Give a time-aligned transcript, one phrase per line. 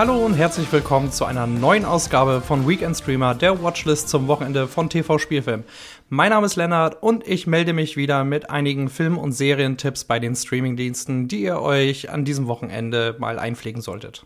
[0.00, 4.66] Hallo und herzlich willkommen zu einer neuen Ausgabe von Weekend Streamer, der Watchlist zum Wochenende
[4.66, 5.62] von TV Spielfilm.
[6.08, 10.18] Mein Name ist Lennart und ich melde mich wieder mit einigen Film- und Serientipps bei
[10.18, 14.24] den Streamingdiensten, die ihr euch an diesem Wochenende mal einpflegen solltet.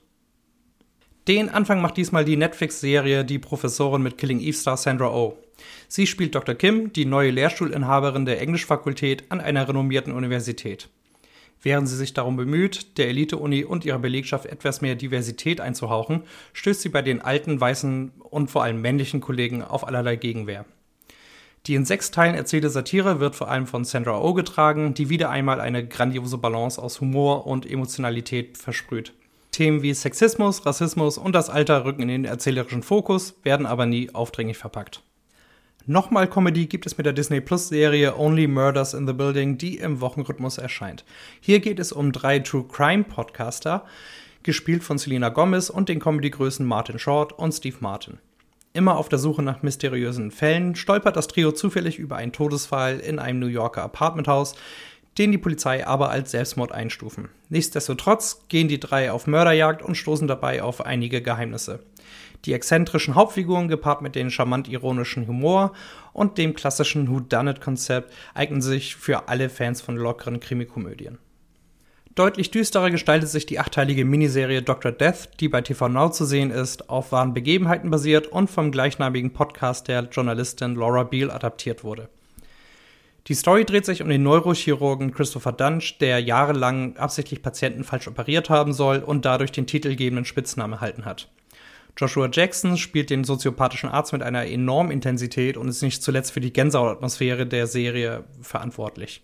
[1.27, 5.36] Den Anfang macht diesmal die Netflix-Serie Die Professorin mit Killing Eve Star Sandra Oh.
[5.88, 6.55] Sie spielt Dr.
[6.55, 10.88] Kim, die neue Lehrstuhlinhaberin der Englischfakultät an einer renommierten Universität.
[11.64, 16.22] Während sie sich darum bemüht, der Elite-Uni und ihrer Belegschaft etwas mehr Diversität einzuhauchen,
[16.52, 20.66] stößt sie bei den alten, weißen und vor allem männlichen Kollegen auf allerlei Gegenwehr.
[21.66, 25.30] Die in sechs Teilen erzählte Satire wird vor allem von Sandra Oh getragen, die wieder
[25.30, 29.14] einmal eine grandiose Balance aus Humor und Emotionalität versprüht.
[29.50, 34.11] Themen wie Sexismus, Rassismus und das Alter rücken in den erzählerischen Fokus, werden aber nie
[34.12, 35.03] aufdringlich verpackt.
[35.86, 39.77] Nochmal Comedy gibt es mit der Disney Plus Serie Only Murders in the Building, die
[39.77, 41.04] im Wochenrhythmus erscheint.
[41.42, 43.84] Hier geht es um drei True Crime Podcaster,
[44.42, 48.16] gespielt von Selena Gomez und den Comedy-Größen Martin Short und Steve Martin.
[48.72, 53.18] Immer auf der Suche nach mysteriösen Fällen stolpert das Trio zufällig über einen Todesfall in
[53.18, 54.55] einem New Yorker Apartmenthaus,
[55.18, 57.28] den die Polizei aber als Selbstmord einstufen.
[57.50, 61.80] Nichtsdestotrotz gehen die drei auf Mörderjagd und stoßen dabei auf einige Geheimnisse.
[62.45, 65.73] Die exzentrischen Hauptfiguren gepaart mit dem charmant ironischen Humor
[66.12, 71.19] und dem klassischen Whodunit-Konzept eignen sich für alle Fans von lockeren Krimikomödien.
[72.14, 74.92] Deutlich düsterer gestaltet sich die achteilige Miniserie Dr.
[74.92, 79.33] Death, die bei TV Now zu sehen ist, auf wahren Begebenheiten basiert und vom gleichnamigen
[79.33, 82.08] Podcast der Journalistin Laura Beale adaptiert wurde.
[83.27, 88.51] Die Story dreht sich um den Neurochirurgen Christopher Dunch, der jahrelang absichtlich Patienten falsch operiert
[88.51, 91.29] haben soll und dadurch den titelgebenden Spitznamen erhalten hat.
[91.97, 96.41] Joshua Jackson spielt den soziopathischen Arzt mit einer enormen Intensität und ist nicht zuletzt für
[96.41, 99.23] die Gänsehautatmosphäre der Serie verantwortlich.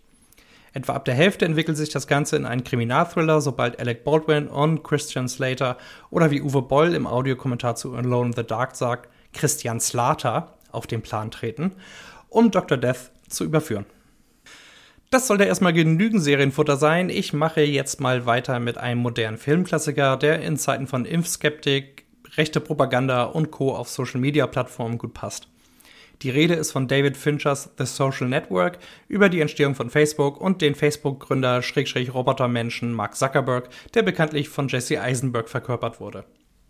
[0.73, 4.85] Etwa ab der Hälfte entwickelt sich das Ganze in einen Kriminalthriller, sobald Alec Baldwin und
[4.85, 5.77] Christian Slater
[6.11, 10.87] oder wie Uwe Boll im Audiokommentar zu Alone in the Dark sagt, Christian Slater auf
[10.87, 11.73] den Plan treten,
[12.29, 12.79] um Dr.
[12.79, 13.87] Death zu überführen.
[15.11, 17.11] Das sollte erstmal genügend Serienfutter sein.
[17.11, 22.00] Ich mache jetzt mal weiter mit einem modernen Filmklassiker, der in Zeiten von Impfskeptik,
[22.37, 23.75] rechte Propaganda und Co.
[23.75, 25.49] auf Social-Media-Plattformen gut passt.
[26.23, 30.61] Die Rede ist von David Finchers The Social Network über die Entstehung von Facebook und
[30.61, 31.63] den Facebook-Gründer
[32.13, 36.25] Robotermenschen Mark Zuckerberg, der bekanntlich von Jesse Eisenberg verkörpert wurde.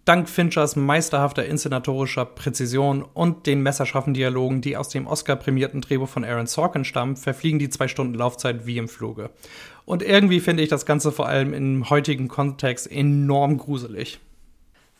[0.05, 6.25] Dank Finchers meisterhafter inszenatorischer Präzision und den messerscharfen Dialogen, die aus dem Oscar-prämierten Drehbuch von
[6.25, 9.31] Aaron Sorkin stammen, verfliegen die zwei Stunden Laufzeit wie im Fluge.
[9.85, 14.21] Und irgendwie finde ich das Ganze vor allem im heutigen Kontext enorm gruselig.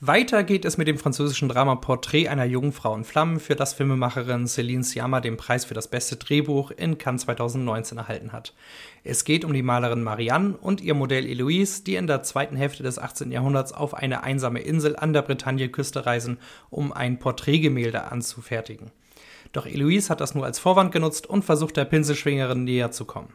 [0.03, 3.75] Weiter geht es mit dem französischen Drama Porträt einer jungen Frau in Flammen, für das
[3.75, 8.55] Filmemacherin Céline Sciamma den Preis für das beste Drehbuch in Cannes 2019 erhalten hat.
[9.05, 12.83] Es geht um die Malerin Marianne und ihr Modell Eloise, die in der zweiten Hälfte
[12.83, 13.31] des 18.
[13.31, 16.39] Jahrhunderts auf eine einsame Insel an der Bretagne-Küste reisen,
[16.71, 18.93] um ein Porträtgemälde anzufertigen.
[19.53, 23.35] Doch Eloise hat das nur als Vorwand genutzt und versucht der Pinselschwingerin näher zu kommen.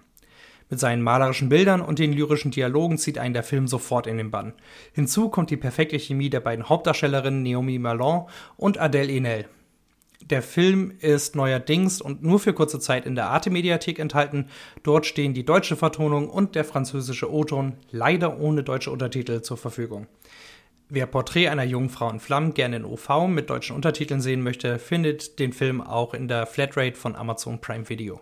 [0.70, 4.32] Mit seinen malerischen Bildern und den lyrischen Dialogen zieht einen der Film sofort in den
[4.32, 4.54] Bann.
[4.94, 8.26] Hinzu kommt die perfekte Chemie der beiden Hauptdarstellerinnen Naomi Malon
[8.58, 9.46] und Adèle Haenel.
[10.22, 14.48] Der Film ist neuerdings und nur für kurze Zeit in der Arte-Mediathek enthalten.
[14.82, 20.08] Dort stehen die deutsche Vertonung und der französische O-Ton leider ohne deutsche Untertitel zur Verfügung.
[20.90, 24.80] Wer Porträt einer jungen Frau in Flammen gerne in OV mit deutschen Untertiteln sehen möchte,
[24.80, 28.20] findet den Film auch in der Flatrate von Amazon Prime Video.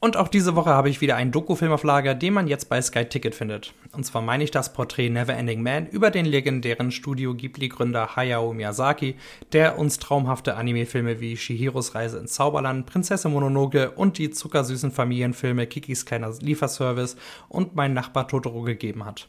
[0.00, 2.80] Und auch diese Woche habe ich wieder einen Dokufilm auf Lager, den man jetzt bei
[2.80, 3.74] Sky Ticket findet.
[3.90, 9.16] Und zwar meine ich das Porträt Neverending Man über den legendären Studio Ghibli-Gründer Hayao Miyazaki,
[9.52, 15.66] der uns traumhafte Anime-Filme wie Shihiros Reise ins Zauberland, Prinzessin Mononoke und die zuckersüßen Familienfilme
[15.66, 17.16] Kikis kleiner Lieferservice
[17.48, 19.28] und Mein Nachbar Totoro gegeben hat.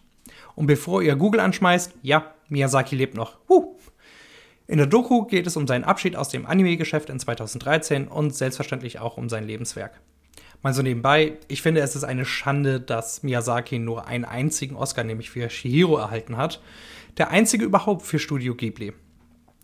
[0.54, 3.40] Und bevor ihr Google anschmeißt, ja, Miyazaki lebt noch.
[3.50, 3.76] Huh.
[4.68, 9.00] In der Doku geht es um seinen Abschied aus dem Anime-Geschäft in 2013 und selbstverständlich
[9.00, 10.00] auch um sein Lebenswerk.
[10.62, 15.06] Mal so nebenbei, ich finde, es ist eine Schande, dass Miyazaki nur einen einzigen Oscar,
[15.06, 16.62] nämlich für Shihiro, erhalten hat.
[17.18, 18.92] Der einzige überhaupt für Studio Ghibli.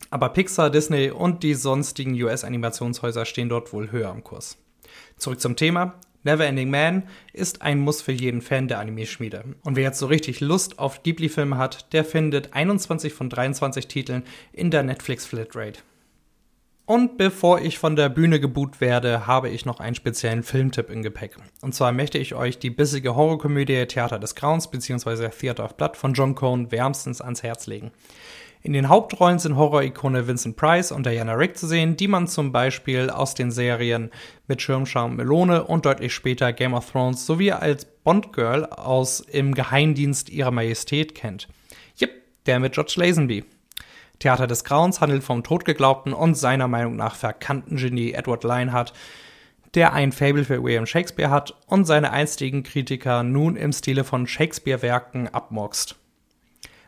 [0.10, 4.58] Aber Pixar, Disney und die sonstigen US-Animationshäuser stehen dort wohl höher am Kurs.
[5.18, 5.96] Zurück zum Thema.
[6.24, 7.04] Neverending Man
[7.34, 9.44] ist ein Muss für jeden Fan der Anime-Schmiede.
[9.64, 14.24] Und wer jetzt so richtig Lust auf Ghibli-Filme hat, der findet 21 von 23 Titeln
[14.54, 15.82] in der Netflix Flatrate.
[16.86, 21.02] Und bevor ich von der Bühne geboot werde, habe ich noch einen speziellen Filmtipp im
[21.02, 21.36] Gepäck.
[21.62, 25.30] Und zwar möchte ich euch die bissige Horrorkomödie Theater des Grauens bzw.
[25.30, 27.92] Theater of Blood von John Cohn wärmstens ans Herz legen.
[28.62, 32.52] In den Hauptrollen sind Horror-Ikone Vincent Price und Diana Rick zu sehen, die man zum
[32.52, 34.12] Beispiel aus den Serien
[34.48, 40.30] mit Schirmscham Melone und deutlich später Game of Thrones sowie als Bond-Girl aus Im Geheimdienst
[40.30, 41.48] ihrer Majestät kennt.
[42.46, 43.44] der mit George Lazenby.
[44.20, 48.94] Theater des Grauens handelt vom totgeglaubten und seiner Meinung nach verkannten Genie Edward Lionhardt,
[49.74, 54.26] der ein Fable für William Shakespeare hat und seine einstigen Kritiker nun im Stile von
[54.26, 55.96] Shakespeare-Werken abmurkst.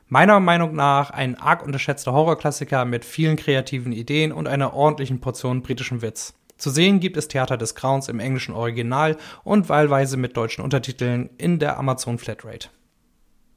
[0.07, 5.61] Meiner Meinung nach ein arg unterschätzter Horrorklassiker mit vielen kreativen Ideen und einer ordentlichen Portion
[5.61, 6.33] britischem Witz.
[6.57, 11.29] Zu sehen gibt es Theater des Grauens im englischen Original und wahlweise mit deutschen Untertiteln
[11.37, 12.69] in der Amazon Flatrate.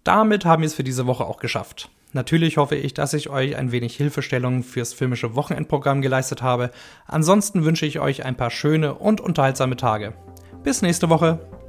[0.03, 1.89] Damit haben wir es für diese Woche auch geschafft.
[2.13, 6.71] Natürlich hoffe ich, dass ich euch ein wenig Hilfestellung fürs filmische Wochenendprogramm geleistet habe.
[7.07, 10.15] Ansonsten wünsche ich euch ein paar schöne und unterhaltsame Tage.
[10.65, 11.60] Bis nächste Woche.